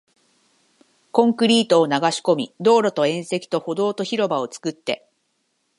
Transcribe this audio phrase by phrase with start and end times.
[1.11, 5.07] コンクリートを流し込み、道路と縁石と歩道と広場を作って